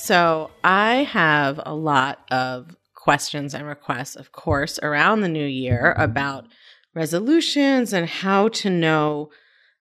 [0.00, 5.92] So I have a lot of questions and requests, of course, around the new year
[5.98, 6.46] about
[6.94, 9.30] resolutions and how to know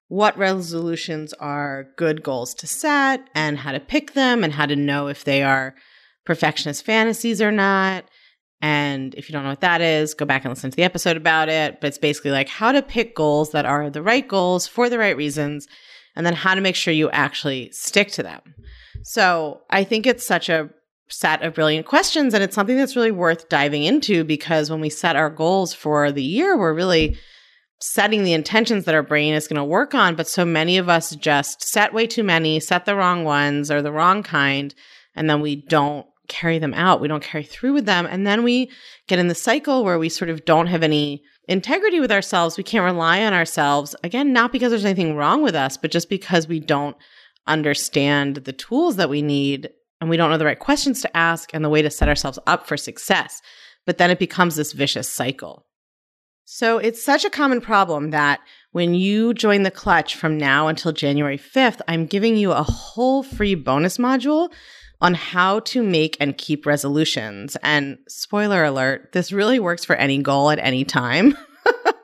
[0.08, 4.76] what resolutions are good goals to set and how to pick them and how to
[4.76, 5.76] know if they are
[6.26, 8.04] perfectionist fantasies or not.
[8.60, 11.16] And if you don't know what that is, go back and listen to the episode
[11.16, 11.80] about it.
[11.80, 14.98] But it's basically like how to pick goals that are the right goals for the
[14.98, 15.68] right reasons,
[16.16, 18.42] and then how to make sure you actually stick to them.
[19.04, 20.70] So I think it's such a
[21.10, 24.90] set of brilliant questions and it's something that's really worth diving into because when we
[24.90, 27.18] set our goals for the year, we're really
[27.80, 30.16] setting the intentions that our brain is going to work on.
[30.16, 33.82] But so many of us just set way too many, set the wrong ones or
[33.82, 34.74] the wrong kind,
[35.16, 37.00] and then we don't carry them out.
[37.00, 38.06] We don't carry through with them.
[38.06, 38.70] And then we
[39.08, 42.58] get in the cycle where we sort of don't have any integrity with ourselves.
[42.58, 43.96] We can't rely on ourselves.
[44.04, 46.98] Again, not because there's anything wrong with us, but just because we don't
[47.48, 51.50] understand the tools that we need and we don't know the right questions to ask
[51.54, 53.42] and the way to set ourselves up for success.
[53.86, 55.66] But then it becomes this vicious cycle.
[56.46, 58.40] So it's such a common problem that
[58.72, 63.24] when you join the clutch from now until January 5th, I'm giving you a whole
[63.24, 64.50] free bonus module
[65.02, 67.58] on how to make and keep resolutions.
[67.64, 71.38] And spoiler alert, this really works for any goal at any time.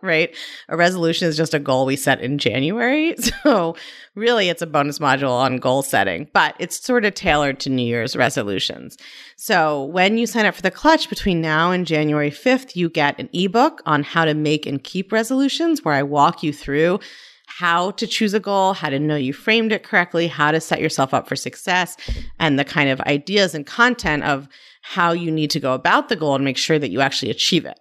[0.04, 0.36] right?
[0.70, 3.16] A resolution is just a goal we set in January.
[3.44, 3.76] So,
[4.16, 7.86] really, it's a bonus module on goal setting, but it's sort of tailored to New
[7.86, 8.98] Year's resolutions.
[9.38, 13.20] So, when you sign up for the clutch between now and January 5th, you get
[13.20, 17.00] an ebook on how to make and keep resolutions where I walk you through
[17.48, 20.80] how to choose a goal, how to know you framed it correctly, how to set
[20.80, 21.98] yourself up for success,
[22.40, 24.48] and the kind of ideas and content of
[24.82, 27.66] how you need to go about the goal and make sure that you actually achieve
[27.66, 27.80] it.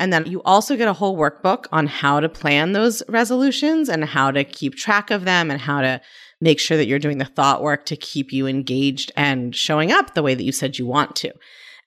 [0.00, 4.02] And then you also get a whole workbook on how to plan those resolutions and
[4.02, 6.00] how to keep track of them and how to
[6.40, 10.14] make sure that you're doing the thought work to keep you engaged and showing up
[10.14, 11.30] the way that you said you want to.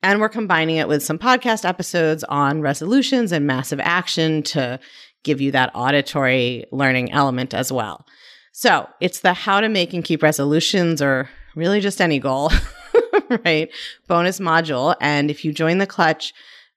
[0.03, 4.80] And we're combining it with some podcast episodes on resolutions and massive action to
[5.24, 8.06] give you that auditory learning element as well.
[8.51, 12.51] So it's the how to make and keep resolutions or really just any goal,
[13.44, 13.72] right?
[14.07, 14.95] Bonus module.
[15.01, 16.31] And if you join the clutch,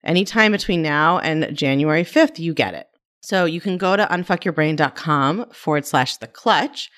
[0.07, 2.87] Anytime between now and January 5th, you get it.
[3.21, 6.91] So you can go to unfuckyourbrain.com forward slash the clutch.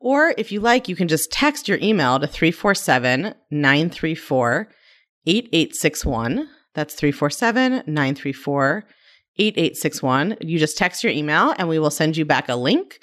[0.00, 4.68] Or if you like, you can just text your email to 347 934
[5.26, 6.48] 8861.
[6.74, 8.84] That's 347 934
[9.36, 10.36] 8861.
[10.40, 12.98] You just text your email and we will send you back a link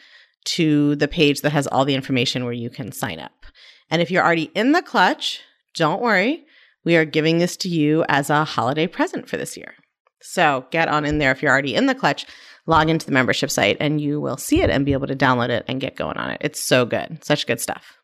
[0.46, 3.46] to the page that has all the information where you can sign up.
[3.90, 5.40] And if you're already in the clutch,
[5.76, 6.46] don't worry.
[6.85, 9.73] We are giving this to you as a holiday present for this year.
[10.22, 12.25] So get on in there if you're already in the clutch,
[12.68, 15.50] log into the membership site and you will see it and be able to download
[15.50, 16.38] it and get going on it.
[16.41, 17.23] It's so good.
[17.23, 17.97] Such good stuff.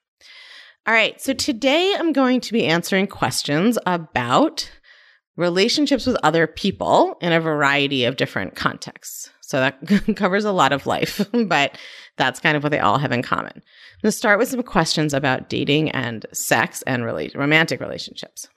[0.87, 1.19] All right.
[1.21, 4.69] So today I'm going to be answering questions about
[5.37, 9.29] relationships with other people in a variety of different contexts.
[9.41, 11.77] So that covers a lot of life, but
[12.17, 13.53] that's kind of what they all have in common.
[13.55, 18.47] I'm going to start with some questions about dating and sex and rela- romantic relationships.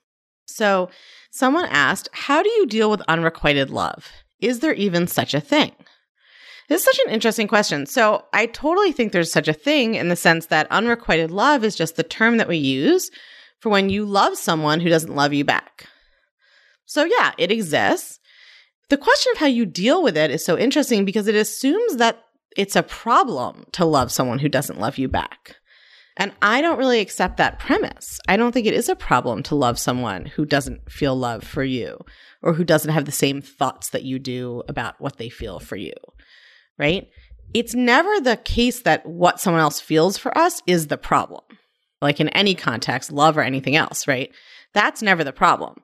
[0.45, 0.89] So,
[1.31, 4.11] someone asked, How do you deal with unrequited love?
[4.39, 5.71] Is there even such a thing?
[6.67, 7.85] This is such an interesting question.
[7.85, 11.75] So, I totally think there's such a thing in the sense that unrequited love is
[11.75, 13.11] just the term that we use
[13.59, 15.87] for when you love someone who doesn't love you back.
[16.85, 18.19] So, yeah, it exists.
[18.89, 22.23] The question of how you deal with it is so interesting because it assumes that
[22.55, 25.57] it's a problem to love someone who doesn't love you back.
[26.17, 28.19] And I don't really accept that premise.
[28.27, 31.63] I don't think it is a problem to love someone who doesn't feel love for
[31.63, 31.99] you
[32.41, 35.75] or who doesn't have the same thoughts that you do about what they feel for
[35.75, 35.93] you,
[36.77, 37.09] right?
[37.53, 41.43] It's never the case that what someone else feels for us is the problem.
[42.01, 44.31] Like in any context, love or anything else, right?
[44.73, 45.81] That's never the problem.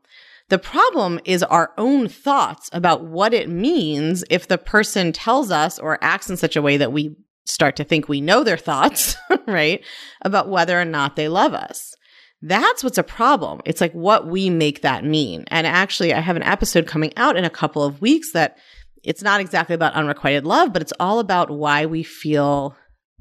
[0.49, 5.79] The problem is our own thoughts about what it means if the person tells us
[5.79, 9.15] or acts in such a way that we start to think we know their thoughts,
[9.47, 9.83] right?
[10.21, 11.95] About whether or not they love us.
[12.41, 13.61] That's what's a problem.
[13.65, 15.43] It's like what we make that mean.
[15.47, 18.57] And actually, I have an episode coming out in a couple of weeks that
[19.03, 22.75] it's not exactly about unrequited love, but it's all about why we feel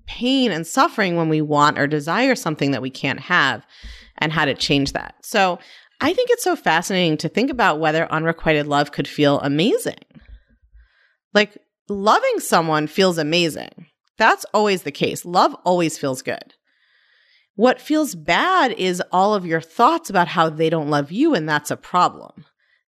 [0.07, 3.65] pain and suffering when we want or desire something that we can't have
[4.19, 5.15] and how to change that.
[5.23, 5.59] So
[6.01, 9.99] I think it's so fascinating to think about whether unrequited love could feel amazing.
[11.35, 11.57] Like
[11.89, 13.87] loving someone feels amazing.
[14.21, 15.25] That's always the case.
[15.25, 16.53] Love always feels good.
[17.55, 21.49] What feels bad is all of your thoughts about how they don't love you, and
[21.49, 22.45] that's a problem.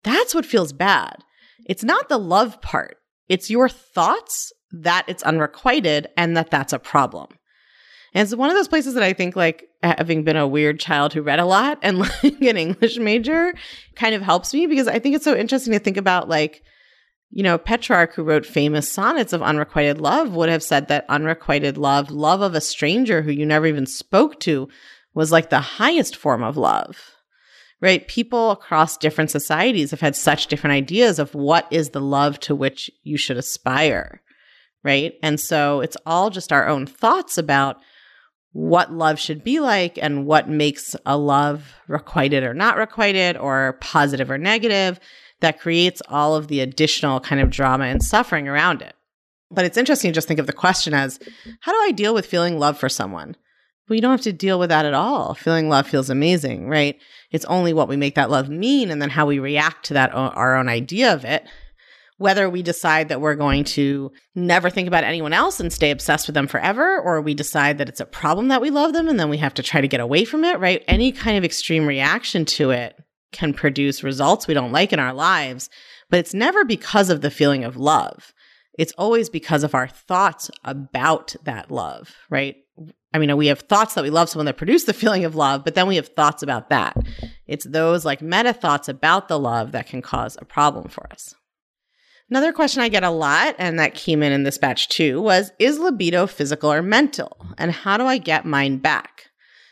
[0.05, 1.25] That's what feels bad.
[1.65, 2.95] It's not the love part,
[3.27, 7.27] it's your thoughts that it's unrequited and that that's a problem.
[8.13, 11.11] And it's one of those places that I think, like, having been a weird child
[11.11, 13.53] who read a lot and like an English major
[13.95, 16.63] kind of helps me because I think it's so interesting to think about, like,
[17.29, 21.77] you know, Petrarch, who wrote famous sonnets of unrequited love, would have said that unrequited
[21.77, 24.69] love, love of a stranger who you never even spoke to,
[25.13, 26.97] was like the highest form of love.
[27.79, 28.07] Right?
[28.07, 32.55] People across different societies have had such different ideas of what is the love to
[32.55, 34.21] which you should aspire.
[34.83, 35.13] Right?
[35.21, 37.77] And so it's all just our own thoughts about
[38.53, 43.77] what love should be like and what makes a love requited or not requited or
[43.81, 44.99] positive or negative
[45.39, 48.95] that creates all of the additional kind of drama and suffering around it.
[49.49, 51.19] But it's interesting to just think of the question as
[51.61, 53.35] how do I deal with feeling love for someone?
[53.87, 55.33] Well, you don't have to deal with that at all.
[55.33, 56.99] Feeling love feels amazing, right?
[57.31, 60.13] It's only what we make that love mean and then how we react to that,
[60.13, 61.47] our own idea of it.
[62.17, 66.27] Whether we decide that we're going to never think about anyone else and stay obsessed
[66.27, 69.19] with them forever, or we decide that it's a problem that we love them and
[69.19, 70.83] then we have to try to get away from it, right?
[70.87, 72.96] Any kind of extreme reaction to it
[73.31, 75.69] can produce results we don't like in our lives,
[76.09, 78.33] but it's never because of the feeling of love.
[78.77, 82.57] It's always because of our thoughts about that love, right?
[83.13, 85.63] I mean, we have thoughts that we love someone that produce the feeling of love,
[85.63, 86.95] but then we have thoughts about that.
[87.47, 91.33] It's those like meta thoughts about the love that can cause a problem for us.
[92.29, 95.51] Another question I get a lot, and that came in in this batch too, was
[95.59, 97.37] Is libido physical or mental?
[97.57, 99.27] And how do I get mine back?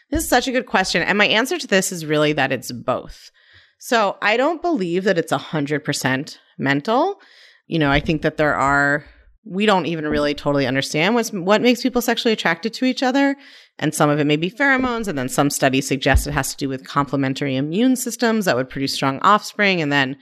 [0.09, 1.01] This is such a good question.
[1.01, 3.29] And my answer to this is really that it's both.
[3.77, 7.19] So I don't believe that it's 100% mental.
[7.67, 9.05] You know, I think that there are,
[9.43, 13.35] we don't even really totally understand what's, what makes people sexually attracted to each other.
[13.77, 15.07] And some of it may be pheromones.
[15.07, 18.69] And then some studies suggest it has to do with complementary immune systems that would
[18.69, 19.81] produce strong offspring.
[19.81, 20.17] And then,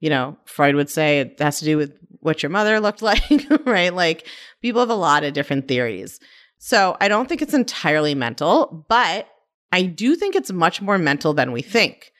[0.00, 3.46] you know, Freud would say it has to do with what your mother looked like,
[3.66, 3.92] right?
[3.92, 4.26] Like
[4.62, 6.20] people have a lot of different theories.
[6.58, 9.28] So I don't think it's entirely mental, but
[9.70, 12.12] I do think it's much more mental than we think.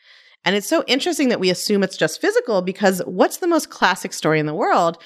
[0.44, 4.12] And it's so interesting that we assume it's just physical because what's the most classic
[4.12, 4.98] story in the world?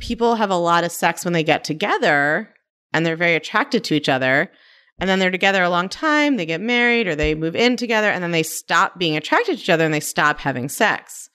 [0.00, 2.52] People have a lot of sex when they get together
[2.92, 4.50] and they're very attracted to each other.
[4.98, 8.10] And then they're together a long time, they get married or they move in together
[8.10, 11.30] and then they stop being attracted to each other and they stop having sex.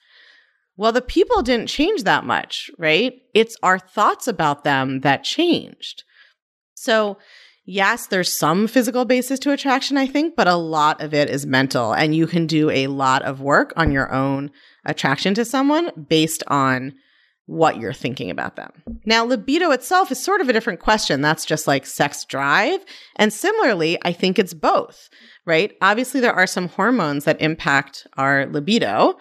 [0.76, 3.14] Well, the people didn't change that much, right?
[3.34, 6.04] It's our thoughts about them that changed.
[6.74, 7.18] So
[7.66, 11.44] yes, there's some physical basis to attraction, I think, but a lot of it is
[11.44, 11.92] mental.
[11.92, 14.50] And you can do a lot of work on your own
[14.84, 16.94] attraction to someone based on
[17.46, 18.72] what you're thinking about them.
[19.04, 21.20] Now, libido itself is sort of a different question.
[21.20, 22.84] That's just like sex drive.
[23.16, 25.08] And similarly, I think it's both,
[25.44, 25.72] right?
[25.80, 29.16] Obviously, there are some hormones that impact our libido,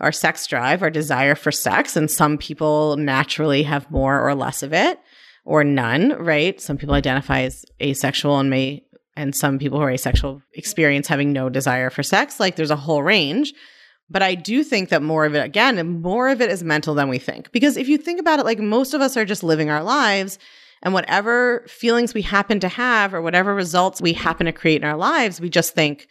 [0.00, 1.94] our sex drive, our desire for sex.
[1.94, 4.98] And some people naturally have more or less of it
[5.50, 6.60] or none, right?
[6.60, 8.84] Some people identify as asexual and may,
[9.16, 12.38] and some people who are asexual experience having no desire for sex.
[12.38, 13.52] Like there's a whole range.
[14.08, 17.08] But I do think that more of it, again, more of it is mental than
[17.08, 17.50] we think.
[17.50, 20.38] Because if you think about it, like most of us are just living our lives
[20.82, 24.88] and whatever feelings we happen to have or whatever results we happen to create in
[24.88, 26.06] our lives, we just think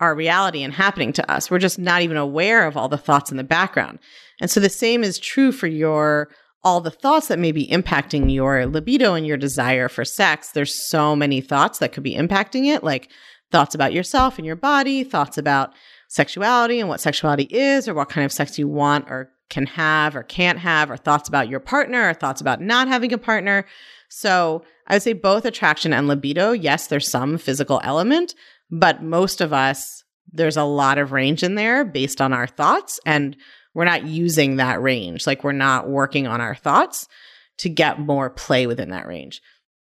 [0.00, 1.50] are reality and happening to us.
[1.50, 3.98] We're just not even aware of all the thoughts in the background.
[4.40, 6.30] And so the same is true for your
[6.64, 10.50] all the thoughts that may be impacting your libido and your desire for sex.
[10.52, 13.10] There's so many thoughts that could be impacting it, like
[13.50, 15.72] thoughts about yourself and your body, thoughts about
[16.08, 20.14] sexuality and what sexuality is, or what kind of sex you want or can have
[20.14, 23.64] or can't have, or thoughts about your partner, or thoughts about not having a partner.
[24.10, 28.34] So I would say both attraction and libido, yes, there's some physical element,
[28.70, 33.00] but most of us, there's a lot of range in there based on our thoughts.
[33.06, 33.36] And
[33.74, 35.26] we're not using that range.
[35.26, 37.08] Like we're not working on our thoughts
[37.58, 39.40] to get more play within that range.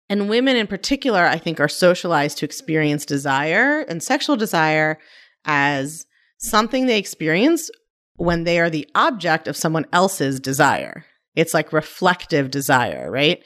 [0.09, 4.99] And women in particular, I think, are socialized to experience desire and sexual desire
[5.45, 6.07] as
[6.39, 7.71] something they experience
[8.17, 11.05] when they are the object of someone else's desire.
[11.35, 13.43] It's like reflective desire, right?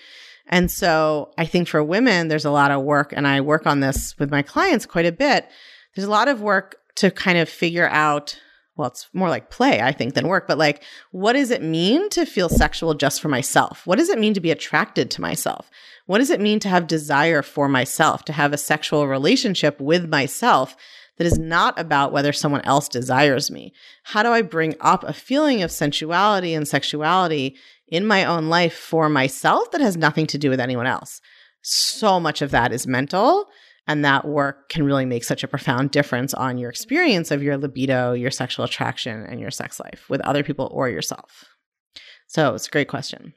[0.49, 3.80] And so I think for women, there's a lot of work, and I work on
[3.80, 5.49] this with my clients quite a bit.
[5.95, 8.38] There's a lot of work to kind of figure out
[8.76, 12.11] well, it's more like play, I think, than work, but like, what does it mean
[12.11, 13.87] to feel sexual just for myself?
[13.87, 15.71] What does it mean to be attracted to myself?
[16.04, 20.09] What does it mean to have desire for myself, to have a sexual relationship with
[20.09, 20.76] myself
[21.16, 23.73] that is not about whether someone else desires me?
[24.04, 27.56] How do I bring up a feeling of sensuality and sexuality
[27.88, 31.23] in my own life for myself that has nothing to do with anyone else?
[31.62, 33.49] So much of that is mental.
[33.87, 37.57] And that work can really make such a profound difference on your experience of your
[37.57, 41.45] libido, your sexual attraction, and your sex life with other people or yourself.
[42.26, 43.33] So it's a great question.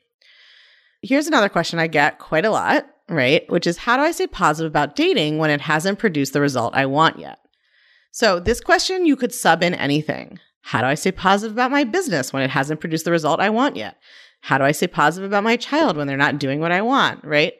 [1.01, 3.50] Here's another question I get quite a lot, right?
[3.50, 6.75] Which is how do I stay positive about dating when it hasn't produced the result
[6.75, 7.39] I want yet?
[8.12, 10.39] So this question, you could sub in anything.
[10.62, 13.50] How do I stay positive about my business when it hasn't produced the result I
[13.50, 13.98] want yet?
[14.41, 17.24] How do I stay positive about my child when they're not doing what I want,
[17.24, 17.53] right?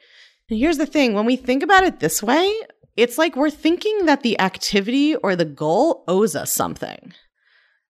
[0.50, 2.52] And here's the thing when we think about it this way,
[3.02, 7.14] it's like we're thinking that the activity or the goal owes us something,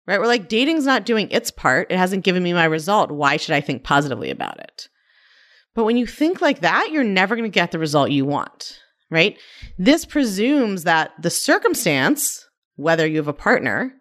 [0.08, 0.20] right?
[0.20, 1.92] We're like, dating's not doing its part.
[1.92, 3.12] It hasn't given me my result.
[3.12, 4.88] Why should I think positively about it?
[5.74, 8.80] But when you think like that, you're never going to get the result you want,
[9.10, 9.38] right?
[9.78, 13.94] This presumes that the circumstance, whether you have a partner,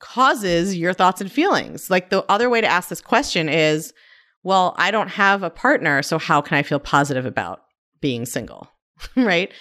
[0.00, 1.90] causes your thoughts and feelings.
[1.90, 3.92] Like the other way to ask this question is,
[4.42, 7.62] well, I don't have a partner, so how can I feel positive about
[8.00, 8.68] being single?
[9.16, 9.52] right?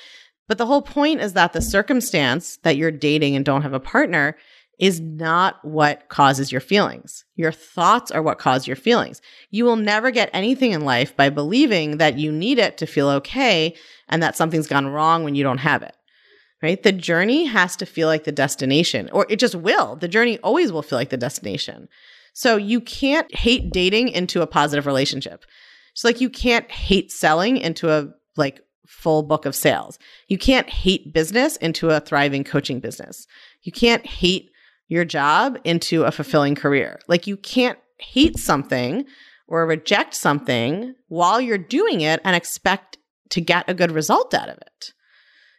[0.48, 3.80] But the whole point is that the circumstance that you're dating and don't have a
[3.80, 4.38] partner
[4.78, 7.24] is not what causes your feelings.
[7.36, 9.22] Your thoughts are what cause your feelings.
[9.50, 13.08] You will never get anything in life by believing that you need it to feel
[13.10, 13.76] okay
[14.10, 15.96] and that something's gone wrong when you don't have it
[16.66, 16.82] right?
[16.82, 19.96] The journey has to feel like the destination, or it just will.
[19.96, 21.88] The journey always will feel like the destination.
[22.34, 25.46] So you can't hate dating into a positive relationship.
[25.94, 30.00] It's like you can't hate selling into a like full book of sales.
[30.28, 33.28] You can't hate business into a thriving coaching business.
[33.64, 34.52] You can't hate
[34.88, 37.00] your job into a fulfilling career.
[37.08, 39.06] Like you can't hate something
[39.48, 42.98] or reject something while you're doing it and expect
[43.30, 44.94] to get a good result out of it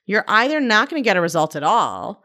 [0.06, 2.25] you're either not going to get a result at all,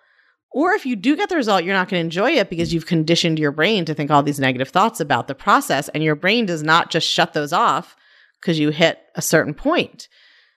[0.52, 2.86] or if you do get the result, you're not going to enjoy it because you've
[2.86, 6.46] conditioned your brain to think all these negative thoughts about the process, and your brain
[6.46, 7.96] does not just shut those off
[8.40, 10.08] because you hit a certain point.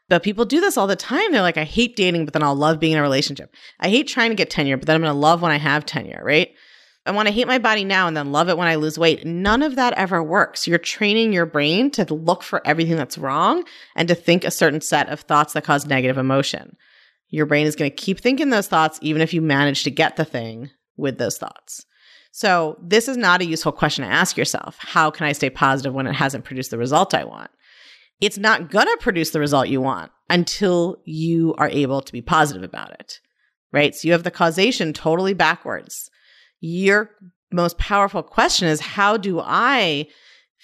[0.08, 1.32] But people do this all the time.
[1.32, 3.54] They're like, I hate dating, but then I'll love being in a relationship.
[3.80, 5.86] I hate trying to get tenure, but then I'm going to love when I have
[5.86, 6.50] tenure, right?
[7.06, 9.26] I want to hate my body now and then love it when I lose weight.
[9.26, 10.66] None of that ever works.
[10.66, 14.80] You're training your brain to look for everything that's wrong and to think a certain
[14.80, 16.76] set of thoughts that cause negative emotion.
[17.28, 20.16] Your brain is going to keep thinking those thoughts, even if you manage to get
[20.16, 21.84] the thing with those thoughts.
[22.30, 24.76] So, this is not a useful question to ask yourself.
[24.80, 27.50] How can I stay positive when it hasn't produced the result I want?
[28.20, 32.22] It's not going to produce the result you want until you are able to be
[32.22, 33.20] positive about it,
[33.72, 33.94] right?
[33.94, 36.10] So, you have the causation totally backwards.
[36.60, 37.10] Your
[37.52, 40.08] most powerful question is how do I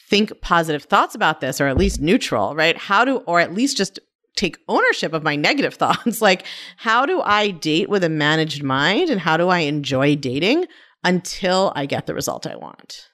[0.09, 2.77] think positive thoughts about this, or at least neutral, right?
[2.77, 4.01] How do, or at least just
[4.37, 6.21] take ownership of my negative thoughts.
[6.21, 6.45] like,
[6.77, 10.67] how do I date with a managed mind and how do I enjoy dating
[11.05, 13.09] until I get the result I want?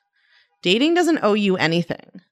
[0.62, 2.22] Dating doesn't owe you anything.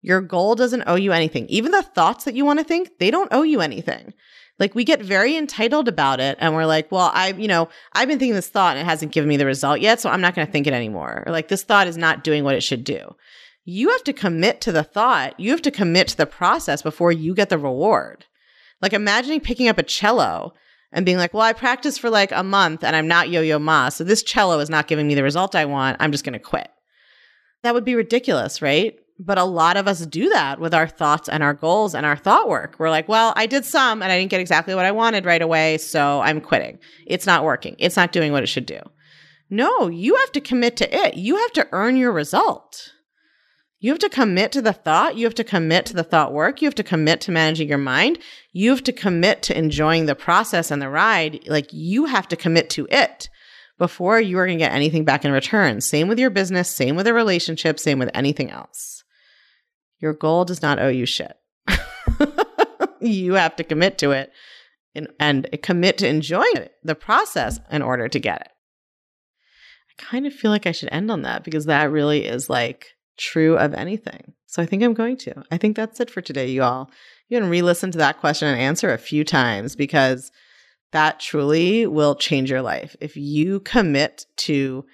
[0.00, 1.46] Your goal doesn't owe you anything.
[1.48, 4.14] Even the thoughts that you want to think, they don't owe you anything.
[4.58, 8.08] Like we get very entitled about it and we're like, well, I, you know, I've
[8.08, 10.34] been thinking this thought and it hasn't given me the result yet, so I'm not
[10.34, 11.24] going to think it anymore.
[11.26, 13.14] Or like this thought is not doing what it should do.
[13.64, 15.38] You have to commit to the thought.
[15.38, 18.24] You have to commit to the process before you get the reward.
[18.80, 20.54] Like imagining picking up a cello
[20.90, 23.90] and being like, well, I practiced for like a month and I'm not Yo-Yo Ma.
[23.90, 25.98] So this cello is not giving me the result I want.
[26.00, 26.68] I'm just going to quit.
[27.62, 28.96] That would be ridiculous, right?
[29.20, 32.16] But a lot of us do that with our thoughts and our goals and our
[32.16, 32.76] thought work.
[32.78, 35.42] We're like, well, I did some and I didn't get exactly what I wanted right
[35.42, 35.78] away.
[35.78, 36.78] So I'm quitting.
[37.06, 37.74] It's not working.
[37.78, 38.80] It's not doing what it should do.
[39.50, 41.16] No, you have to commit to it.
[41.16, 42.92] You have to earn your result.
[43.80, 45.16] You have to commit to the thought.
[45.16, 46.60] You have to commit to the thought work.
[46.60, 48.18] You have to commit to managing your mind.
[48.52, 51.46] You have to commit to enjoying the process and the ride.
[51.46, 53.28] Like you have to commit to it
[53.78, 55.80] before you are going to get anything back in return.
[55.80, 58.97] Same with your business, same with a relationship, same with anything else.
[59.98, 61.36] Your goal does not owe you shit.
[63.00, 64.32] you have to commit to it
[64.94, 68.48] and, and commit to enjoying it, the process in order to get it.
[69.90, 72.86] I kind of feel like I should end on that because that really is like
[73.16, 74.34] true of anything.
[74.46, 75.42] So I think I'm going to.
[75.50, 76.90] I think that's it for today, you all.
[77.28, 80.30] You can re listen to that question and answer a few times because
[80.92, 82.96] that truly will change your life.
[83.00, 84.86] If you commit to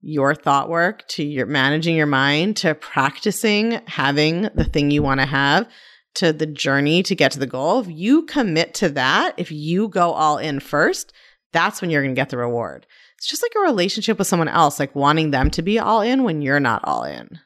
[0.00, 5.20] your thought work, to your managing your mind, to practicing having the thing you want
[5.20, 5.68] to have,
[6.14, 9.88] to the journey to get to the goal, if you commit to that, if you
[9.88, 11.12] go all in first,
[11.52, 12.86] that's when you're going to get the reward.
[13.16, 16.22] It's just like a relationship with someone else, like wanting them to be all in
[16.22, 17.40] when you're not all in.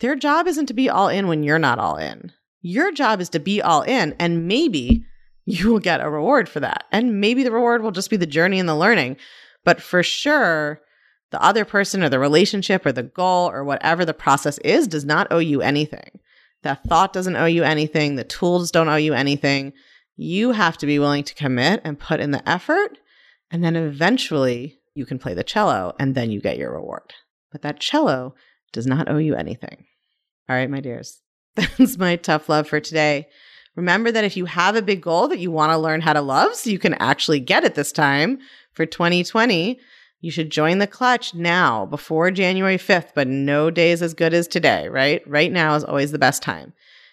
[0.00, 2.32] Their job isn't to be all in when you're not all in.
[2.60, 5.04] Your job is to be all in, and maybe
[5.44, 6.84] you will get a reward for that.
[6.92, 9.16] And maybe the reward will just be the journey and the learning.
[9.64, 10.80] But for sure,
[11.32, 15.04] the other person or the relationship or the goal or whatever the process is does
[15.04, 16.20] not owe you anything.
[16.62, 18.14] That thought doesn't owe you anything.
[18.14, 19.72] The tools don't owe you anything.
[20.16, 22.98] You have to be willing to commit and put in the effort.
[23.50, 27.14] And then eventually you can play the cello and then you get your reward.
[27.50, 28.34] But that cello
[28.72, 29.86] does not owe you anything.
[30.48, 31.20] All right, my dears.
[31.56, 33.26] That's my tough love for today.
[33.74, 36.20] Remember that if you have a big goal that you want to learn how to
[36.20, 38.38] love so you can actually get it this time
[38.74, 39.80] for 2020,
[40.22, 44.32] you should join the clutch now before January 5th, but no day is as good
[44.32, 45.20] as today, right?
[45.28, 46.72] Right now is always the best time.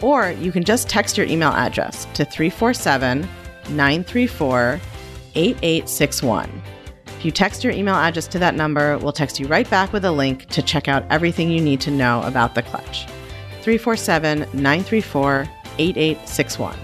[0.01, 3.27] Or you can just text your email address to 347
[3.71, 4.79] 934
[5.33, 6.61] 8861.
[7.19, 10.05] If you text your email address to that number, we'll text you right back with
[10.05, 13.07] a link to check out everything you need to know about the clutch.
[13.61, 15.45] 347 934
[15.77, 16.77] 8861.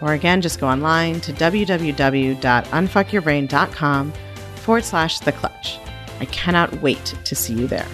[0.00, 4.12] Or again, just go online to www.unfuckyourbrain.com
[4.54, 5.80] forward slash the clutch.
[6.20, 7.88] I cannot wait to see you there.